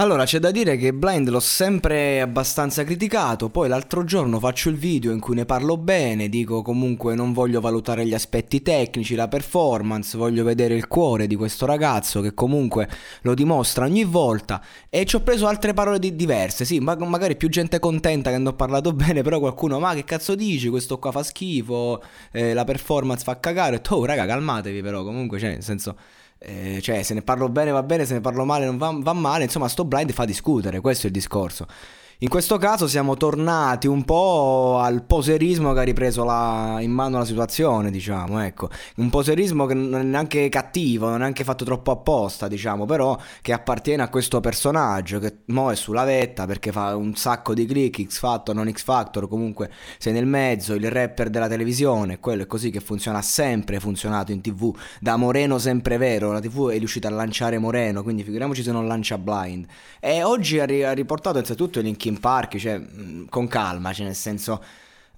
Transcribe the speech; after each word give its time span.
Allora, 0.00 0.24
c'è 0.24 0.38
da 0.38 0.52
dire 0.52 0.76
che 0.76 0.94
Blind 0.94 1.28
l'ho 1.28 1.40
sempre 1.40 2.20
abbastanza 2.20 2.84
criticato, 2.84 3.48
poi 3.48 3.68
l'altro 3.68 4.04
giorno 4.04 4.38
faccio 4.38 4.68
il 4.68 4.76
video 4.76 5.10
in 5.10 5.18
cui 5.18 5.34
ne 5.34 5.44
parlo 5.44 5.76
bene, 5.76 6.28
dico 6.28 6.62
comunque 6.62 7.16
non 7.16 7.32
voglio 7.32 7.60
valutare 7.60 8.06
gli 8.06 8.14
aspetti 8.14 8.62
tecnici, 8.62 9.16
la 9.16 9.26
performance, 9.26 10.16
voglio 10.16 10.44
vedere 10.44 10.76
il 10.76 10.86
cuore 10.86 11.26
di 11.26 11.34
questo 11.34 11.66
ragazzo 11.66 12.20
che 12.20 12.32
comunque 12.32 12.88
lo 13.22 13.34
dimostra 13.34 13.86
ogni 13.86 14.04
volta 14.04 14.62
e 14.88 15.04
ci 15.04 15.16
ho 15.16 15.20
preso 15.20 15.48
altre 15.48 15.74
parole 15.74 15.98
di- 15.98 16.14
diverse, 16.14 16.64
sì, 16.64 16.78
ma- 16.78 16.94
magari 16.94 17.34
più 17.34 17.48
gente 17.48 17.80
contenta 17.80 18.30
che 18.30 18.38
ne 18.38 18.50
ho 18.50 18.54
parlato 18.54 18.92
bene, 18.94 19.22
però 19.22 19.40
qualcuno, 19.40 19.80
ma 19.80 19.94
che 19.94 20.04
cazzo 20.04 20.36
dici, 20.36 20.68
questo 20.68 21.00
qua 21.00 21.10
fa 21.10 21.24
schifo, 21.24 22.00
eh, 22.30 22.54
la 22.54 22.62
performance 22.62 23.24
fa 23.24 23.40
cagare, 23.40 23.70
ho 23.74 23.78
detto, 23.78 23.96
oh 23.96 24.04
raga 24.04 24.26
calmatevi 24.26 24.80
però, 24.80 25.02
comunque, 25.02 25.40
cioè, 25.40 25.50
nel 25.50 25.64
senso... 25.64 25.96
Eh, 26.38 26.78
cioè, 26.80 27.02
se 27.02 27.14
ne 27.14 27.22
parlo 27.22 27.48
bene 27.48 27.72
va 27.72 27.82
bene, 27.82 28.04
se 28.04 28.14
ne 28.14 28.20
parlo 28.20 28.44
male 28.44 28.64
non 28.64 28.78
va, 28.78 28.90
va 28.92 29.12
male. 29.12 29.44
Insomma, 29.44 29.68
sto 29.68 29.84
blind 29.84 30.12
fa 30.12 30.24
discutere, 30.24 30.80
questo 30.80 31.04
è 31.04 31.08
il 31.08 31.14
discorso. 31.14 31.66
In 32.20 32.28
questo 32.28 32.58
caso 32.58 32.88
siamo 32.88 33.16
tornati 33.16 33.86
un 33.86 34.04
po' 34.04 34.78
al 34.80 35.04
poserismo 35.04 35.72
che 35.72 35.78
ha 35.78 35.84
ripreso 35.84 36.24
la, 36.24 36.78
in 36.80 36.90
mano 36.90 37.18
la 37.18 37.24
situazione, 37.24 37.92
diciamo, 37.92 38.42
ecco. 38.42 38.68
Un 38.96 39.08
poserismo 39.08 39.66
che 39.66 39.74
non 39.74 40.00
è 40.00 40.02
neanche 40.02 40.48
cattivo, 40.48 41.06
non 41.06 41.14
è 41.14 41.18
neanche 41.18 41.44
fatto 41.44 41.64
troppo 41.64 41.92
apposta, 41.92 42.48
diciamo, 42.48 42.86
però 42.86 43.16
che 43.40 43.52
appartiene 43.52 44.02
a 44.02 44.08
questo 44.08 44.40
personaggio 44.40 45.20
che 45.20 45.42
mo 45.46 45.70
è 45.70 45.76
sulla 45.76 46.02
vetta 46.02 46.44
perché 46.44 46.72
fa 46.72 46.96
un 46.96 47.14
sacco 47.14 47.54
di 47.54 47.66
click, 47.66 48.04
X 48.08 48.18
Factor, 48.18 48.52
non 48.52 48.68
X 48.68 48.82
Factor, 48.82 49.28
comunque 49.28 49.70
sei 49.98 50.12
nel 50.12 50.26
mezzo, 50.26 50.74
il 50.74 50.90
rapper 50.90 51.30
della 51.30 51.46
televisione, 51.46 52.18
quello 52.18 52.42
è 52.42 52.46
così 52.46 52.70
che 52.70 52.80
funziona 52.80 53.22
sempre, 53.22 53.78
funzionato 53.78 54.32
in 54.32 54.40
tv, 54.40 54.76
da 54.98 55.14
Moreno 55.14 55.58
sempre 55.58 55.98
vero, 55.98 56.32
la 56.32 56.40
tv 56.40 56.70
è 56.70 56.78
riuscita 56.78 57.06
a 57.06 57.12
lanciare 57.12 57.58
Moreno, 57.58 58.02
quindi 58.02 58.24
figuriamoci 58.24 58.64
se 58.64 58.72
non 58.72 58.88
lancia 58.88 59.18
Blind. 59.18 59.66
E 60.00 60.24
oggi 60.24 60.58
ha, 60.58 60.64
ri- 60.64 60.82
ha 60.82 60.90
riportato 60.90 61.36
innanzitutto 61.36 61.78
Linkin 62.08 62.20
Park, 62.20 62.56
cioè 62.56 62.78
mh, 62.78 63.26
con 63.28 63.46
calma, 63.48 63.92
cioè 63.92 64.06
nel 64.06 64.14
senso 64.14 64.62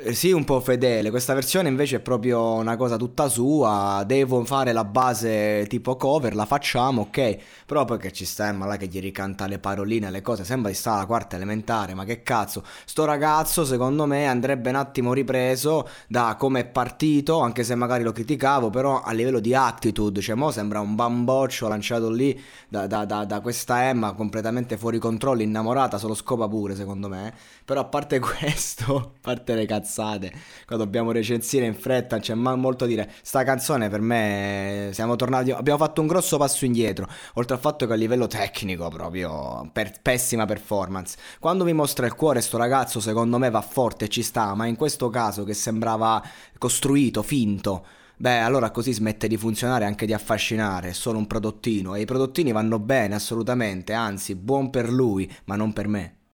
eh, 0.00 0.14
sì, 0.14 0.30
un 0.30 0.44
po' 0.44 0.60
fedele. 0.60 1.10
Questa 1.10 1.34
versione 1.34 1.68
invece 1.68 1.96
è 1.96 2.00
proprio 2.00 2.52
una 2.52 2.76
cosa 2.76 2.96
tutta 2.96 3.26
sua. 3.28 4.04
Devo 4.06 4.44
fare 4.44 4.70
la 4.72 4.84
base 4.84 5.66
tipo 5.68 5.96
cover, 5.96 6.36
la 6.36 6.46
facciamo, 6.46 7.02
ok. 7.02 7.36
Però 7.66 7.84
poi 7.84 7.98
che 7.98 8.12
ci 8.12 8.24
sta 8.24 8.46
Emma 8.46 8.64
là 8.66 8.76
che 8.76 8.86
gli 8.86 9.00
ricanta 9.00 9.48
le 9.48 9.58
paroline, 9.58 10.08
le 10.10 10.22
cose. 10.22 10.44
Sembra 10.44 10.70
di 10.70 10.76
stare 10.76 10.98
alla 10.98 11.06
quarta 11.06 11.34
elementare, 11.34 11.94
ma 11.94 12.04
che 12.04 12.22
cazzo. 12.22 12.62
Sto 12.84 13.04
ragazzo, 13.06 13.64
secondo 13.64 14.06
me, 14.06 14.26
andrebbe 14.26 14.68
un 14.68 14.76
attimo 14.76 15.12
ripreso 15.12 15.88
da 16.06 16.36
come 16.38 16.60
è 16.60 16.66
partito, 16.66 17.40
anche 17.40 17.64
se 17.64 17.74
magari 17.74 18.04
lo 18.04 18.12
criticavo, 18.12 18.70
però 18.70 19.02
a 19.02 19.10
livello 19.12 19.40
di 19.40 19.52
attitude. 19.52 20.20
Cioè, 20.20 20.36
mo 20.36 20.52
sembra 20.52 20.78
un 20.78 20.94
bamboccio 20.94 21.66
lanciato 21.66 22.08
lì 22.08 22.40
da, 22.68 22.86
da- 22.86 23.04
da- 23.04 23.24
da 23.24 23.40
questa 23.40 23.88
Emma 23.88 24.12
completamente 24.12 24.76
fuori 24.76 24.98
controllo, 24.98 25.42
innamorata, 25.42 25.98
se 25.98 26.06
lo 26.06 26.14
scopa 26.14 26.48
pure, 26.48 26.76
secondo 26.76 27.08
me. 27.08 27.34
Però 27.64 27.80
a 27.80 27.84
parte 27.84 28.18
questo, 28.20 28.96
a 28.96 29.10
parte 29.20 29.54
le 29.54 29.66
cazzate, 29.88 30.32
qua 30.66 30.76
dobbiamo 30.76 31.10
recensire 31.10 31.64
in 31.64 31.74
fretta, 31.74 32.18
c'è 32.18 32.34
molto 32.34 32.84
da 32.84 32.90
dire. 32.90 33.10
Sta 33.22 33.42
canzone 33.42 33.88
per 33.88 34.00
me 34.02 34.90
siamo 34.92 35.16
tornati, 35.16 35.50
abbiamo 35.50 35.78
fatto 35.78 36.02
un 36.02 36.06
grosso 36.06 36.36
passo 36.36 36.66
indietro, 36.66 37.08
oltre 37.34 37.54
al 37.54 37.60
fatto 37.60 37.86
che 37.86 37.94
a 37.94 37.96
livello 37.96 38.26
tecnico 38.26 38.88
proprio 38.88 39.68
per- 39.72 40.00
pessima 40.02 40.44
performance. 40.44 41.16
Quando 41.40 41.64
mi 41.64 41.72
mostra 41.72 42.06
il 42.06 42.14
cuore 42.14 42.42
sto 42.42 42.58
ragazzo 42.58 43.00
secondo 43.00 43.38
me 43.38 43.48
va 43.50 43.62
forte 43.62 44.04
e 44.04 44.08
ci 44.08 44.22
sta, 44.22 44.54
ma 44.54 44.66
in 44.66 44.76
questo 44.76 45.08
caso 45.08 45.44
che 45.44 45.54
sembrava 45.54 46.22
costruito, 46.58 47.22
finto, 47.22 47.86
Beh, 48.20 48.38
allora 48.40 48.72
così 48.72 48.92
smette 48.92 49.28
di 49.28 49.36
funzionare 49.36 49.84
e 49.84 49.86
anche 49.86 50.04
di 50.04 50.12
affascinare, 50.12 50.88
è 50.88 50.92
solo 50.92 51.18
un 51.18 51.28
prodottino 51.28 51.94
e 51.94 52.00
i 52.00 52.04
prodottini 52.04 52.50
vanno 52.50 52.80
bene 52.80 53.14
assolutamente, 53.14 53.92
anzi, 53.92 54.34
buon 54.34 54.70
per 54.70 54.90
lui, 54.90 55.32
ma 55.44 55.54
non 55.54 55.72
per 55.72 55.86
me. 55.86 56.17